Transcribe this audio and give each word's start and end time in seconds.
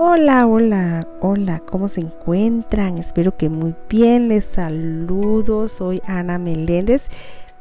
Hola, 0.00 0.46
hola, 0.46 1.08
hola, 1.20 1.58
¿cómo 1.58 1.88
se 1.88 2.02
encuentran? 2.02 2.98
Espero 2.98 3.36
que 3.36 3.48
muy 3.48 3.74
bien, 3.88 4.28
les 4.28 4.44
saludo, 4.44 5.66
soy 5.66 6.00
Ana 6.06 6.38
Meléndez, 6.38 7.02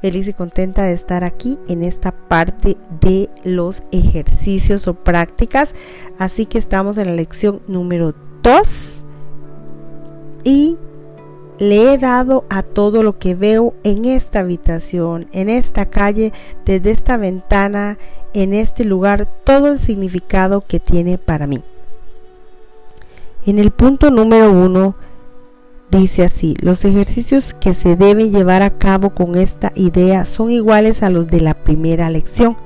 feliz 0.02 0.28
y 0.28 0.34
contenta 0.34 0.84
de 0.84 0.94
estar 0.94 1.24
aquí 1.24 1.58
en 1.68 1.82
esta 1.82 2.12
parte 2.12 2.78
de 3.02 3.28
los 3.44 3.82
ejercicios 3.92 4.88
o 4.88 4.94
prácticas, 4.94 5.74
así 6.20 6.46
que 6.46 6.60
estamos 6.60 7.00
en 7.00 7.08
la 7.08 7.16
lección 7.16 7.64
número 7.68 8.14
2 8.44 9.04
y 10.44 10.78
le 11.58 11.92
he 11.92 11.98
dado 11.98 12.46
a 12.52 12.62
todo 12.62 13.02
lo 13.02 13.18
que 13.18 13.34
veo 13.34 13.74
en 13.84 14.06
esta 14.06 14.42
habitación, 14.42 15.28
en 15.32 15.50
esta 15.50 15.90
calle, 15.90 16.32
desde 16.66 16.92
esta 16.92 17.18
ventana, 17.18 17.98
en 18.36 18.54
este 18.54 18.86
lugar, 18.86 19.26
todo 19.26 19.72
el 19.72 19.80
significado 19.80 20.62
que 20.62 20.80
tiene 20.80 21.18
para 21.18 21.48
mí. 21.48 21.64
En 23.48 23.60
el 23.60 23.72
punto 23.72 24.12
número 24.12 24.52
uno 24.52 24.98
dice 25.90 26.26
así, 26.26 26.58
los 26.60 26.84
ejercicios 26.84 27.54
que 27.54 27.74
se 27.74 27.96
deben 27.96 28.30
llevar 28.34 28.62
a 28.62 28.78
cabo 28.78 29.12
con 29.12 29.36
esta 29.36 29.72
idea 29.74 30.26
son 30.26 30.52
iguales 30.52 31.02
a 31.02 31.10
los 31.10 31.28
de 31.28 31.40
la 31.40 31.54
primera 31.54 32.10
lección. 32.10 32.58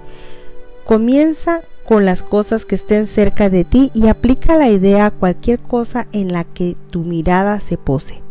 Comienza 0.83 1.61
con 1.85 2.03
las 2.03 2.23
cosas 2.23 2.65
que 2.65 2.73
estén 2.73 3.05
cerca 3.05 3.47
de 3.51 3.63
ti 3.63 3.91
y 3.93 4.07
aplica 4.07 4.57
la 4.57 4.69
idea 4.69 5.05
a 5.05 5.11
cualquier 5.11 5.59
cosa 5.59 6.07
en 6.13 6.33
la 6.33 6.45
que 6.45 6.75
tu 6.89 7.03
mirada 7.03 7.59
se 7.59 7.77
pose. 7.77 8.23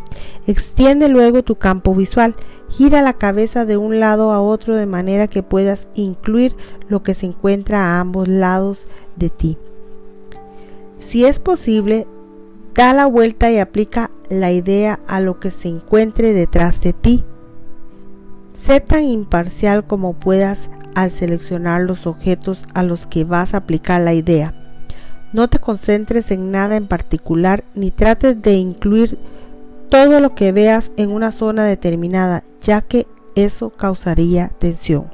Extiende 0.48 1.08
luego 1.08 1.44
tu 1.44 1.54
campo 1.54 1.94
visual, 1.94 2.34
gira 2.68 3.00
la 3.00 3.12
cabeza 3.12 3.64
de 3.64 3.76
un 3.76 4.00
lado 4.00 4.32
a 4.32 4.42
otro 4.42 4.74
de 4.74 4.86
manera 4.86 5.28
que 5.28 5.44
puedas 5.44 5.86
incluir 5.94 6.56
lo 6.88 7.04
que 7.04 7.14
se 7.14 7.26
encuentra 7.26 7.78
a 7.78 8.00
ambos 8.00 8.26
lados 8.26 8.88
de 9.14 9.30
ti. 9.30 9.56
Si 10.98 11.24
es 11.24 11.38
posible, 11.38 12.08
Da 12.80 12.94
la 12.94 13.04
vuelta 13.04 13.50
y 13.50 13.58
aplica 13.58 14.10
la 14.30 14.52
idea 14.52 15.00
a 15.06 15.20
lo 15.20 15.38
que 15.38 15.50
se 15.50 15.68
encuentre 15.68 16.32
detrás 16.32 16.80
de 16.80 16.94
ti. 16.94 17.26
Sé 18.58 18.80
tan 18.80 19.02
imparcial 19.02 19.86
como 19.86 20.14
puedas 20.14 20.70
al 20.94 21.10
seleccionar 21.10 21.82
los 21.82 22.06
objetos 22.06 22.64
a 22.72 22.82
los 22.82 23.06
que 23.06 23.24
vas 23.24 23.52
a 23.52 23.58
aplicar 23.58 24.00
la 24.00 24.14
idea. 24.14 24.54
No 25.34 25.50
te 25.50 25.58
concentres 25.58 26.30
en 26.30 26.50
nada 26.50 26.76
en 26.76 26.86
particular 26.86 27.64
ni 27.74 27.90
trates 27.90 28.40
de 28.40 28.54
incluir 28.54 29.18
todo 29.90 30.18
lo 30.18 30.34
que 30.34 30.50
veas 30.50 30.90
en 30.96 31.10
una 31.10 31.32
zona 31.32 31.64
determinada, 31.64 32.44
ya 32.62 32.80
que 32.80 33.06
eso 33.34 33.68
causaría 33.68 34.52
tensión. 34.58 35.10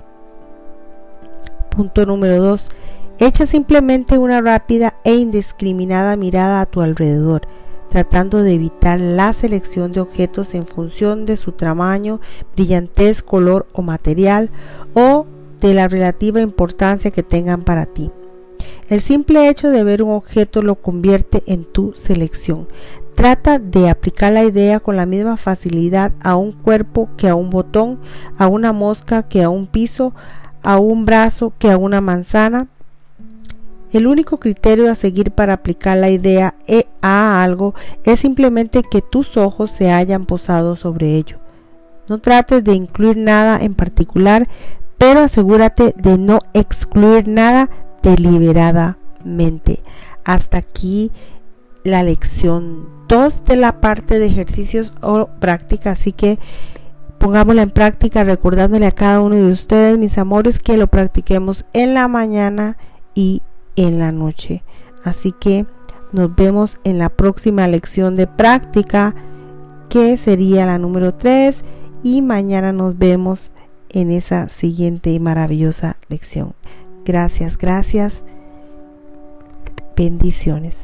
Punto 1.70 2.06
número 2.06 2.40
2. 2.40 2.68
Echa 3.18 3.46
simplemente 3.46 4.18
una 4.18 4.42
rápida 4.42 5.00
e 5.02 5.14
indiscriminada 5.14 6.16
mirada 6.16 6.60
a 6.60 6.66
tu 6.66 6.82
alrededor, 6.82 7.46
tratando 7.88 8.42
de 8.42 8.52
evitar 8.52 9.00
la 9.00 9.32
selección 9.32 9.90
de 9.90 10.00
objetos 10.00 10.54
en 10.54 10.66
función 10.66 11.24
de 11.24 11.38
su 11.38 11.52
tamaño, 11.52 12.20
brillantez, 12.54 13.22
color 13.22 13.66
o 13.72 13.80
material 13.80 14.50
o 14.92 15.24
de 15.60 15.72
la 15.72 15.88
relativa 15.88 16.42
importancia 16.42 17.10
que 17.10 17.22
tengan 17.22 17.62
para 17.62 17.86
ti. 17.86 18.10
El 18.90 19.00
simple 19.00 19.48
hecho 19.48 19.70
de 19.70 19.82
ver 19.82 20.02
un 20.02 20.10
objeto 20.10 20.60
lo 20.60 20.74
convierte 20.74 21.42
en 21.46 21.64
tu 21.64 21.94
selección. 21.96 22.68
Trata 23.14 23.58
de 23.58 23.88
aplicar 23.88 24.34
la 24.34 24.44
idea 24.44 24.78
con 24.78 24.94
la 24.94 25.06
misma 25.06 25.38
facilidad 25.38 26.12
a 26.22 26.36
un 26.36 26.52
cuerpo 26.52 27.08
que 27.16 27.30
a 27.30 27.34
un 27.34 27.48
botón, 27.48 27.98
a 28.36 28.46
una 28.46 28.74
mosca 28.74 29.22
que 29.22 29.42
a 29.42 29.48
un 29.48 29.66
piso, 29.66 30.14
a 30.62 30.78
un 30.78 31.06
brazo 31.06 31.54
que 31.58 31.70
a 31.70 31.78
una 31.78 32.02
manzana, 32.02 32.68
el 33.96 34.06
único 34.06 34.38
criterio 34.38 34.90
a 34.90 34.94
seguir 34.94 35.32
para 35.32 35.54
aplicar 35.54 35.96
la 35.96 36.10
idea 36.10 36.54
e 36.66 36.86
a 37.02 37.42
algo 37.42 37.74
es 38.04 38.20
simplemente 38.20 38.82
que 38.82 39.02
tus 39.02 39.36
ojos 39.36 39.70
se 39.70 39.90
hayan 39.90 40.24
posado 40.24 40.76
sobre 40.76 41.16
ello. 41.16 41.38
No 42.08 42.18
trates 42.18 42.62
de 42.62 42.74
incluir 42.74 43.16
nada 43.16 43.58
en 43.60 43.74
particular, 43.74 44.48
pero 44.98 45.20
asegúrate 45.20 45.94
de 45.96 46.18
no 46.18 46.38
excluir 46.54 47.28
nada 47.28 47.68
deliberadamente. 48.02 49.82
Hasta 50.24 50.58
aquí 50.58 51.10
la 51.84 52.02
lección 52.02 52.88
2 53.08 53.44
de 53.44 53.56
la 53.56 53.80
parte 53.80 54.18
de 54.18 54.26
ejercicios 54.26 54.92
o 55.02 55.26
práctica, 55.40 55.92
así 55.92 56.12
que 56.12 56.38
pongámosla 57.18 57.62
en 57.62 57.70
práctica 57.70 58.24
recordándole 58.24 58.86
a 58.86 58.92
cada 58.92 59.20
uno 59.20 59.36
de 59.36 59.52
ustedes, 59.52 59.98
mis 59.98 60.18
amores, 60.18 60.58
que 60.58 60.76
lo 60.76 60.86
practiquemos 60.86 61.64
en 61.72 61.94
la 61.94 62.08
mañana 62.08 62.76
y 63.14 63.42
en 63.76 63.98
la 63.98 64.12
noche. 64.12 64.62
Así 65.04 65.32
que 65.32 65.66
nos 66.12 66.34
vemos 66.34 66.78
en 66.84 66.98
la 66.98 67.08
próxima 67.08 67.68
lección 67.68 68.14
de 68.14 68.26
práctica 68.26 69.14
que 69.88 70.16
sería 70.18 70.66
la 70.66 70.78
número 70.78 71.14
3 71.14 71.62
y 72.02 72.22
mañana 72.22 72.72
nos 72.72 72.98
vemos 72.98 73.52
en 73.90 74.10
esa 74.10 74.48
siguiente 74.48 75.10
y 75.10 75.20
maravillosa 75.20 75.96
lección. 76.08 76.54
Gracias, 77.04 77.56
gracias. 77.56 78.24
Bendiciones. 79.96 80.74